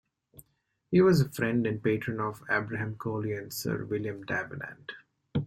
He 0.89 0.99
was 0.99 1.21
a 1.21 1.29
friend 1.29 1.67
and 1.67 1.83
patron 1.83 2.19
of 2.19 2.41
Abraham 2.49 2.97
Cowley 2.99 3.33
and 3.33 3.53
Sir 3.53 3.85
William 3.85 4.23
Davenant. 4.25 4.93